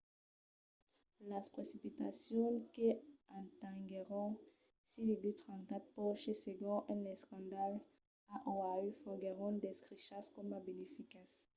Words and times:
las 1.31 1.45
precipitacions 1.55 2.57
que 2.73 2.87
atenguèron 3.39 4.29
6,34 4.93 5.95
poces 5.99 6.37
segon 6.45 6.79
un 6.93 6.99
escandalh 7.15 7.77
a 8.33 8.35
oahu 8.55 8.87
foguèron 9.03 9.53
descrichas 9.65 10.25
coma 10.35 10.57
beneficas 10.69 11.31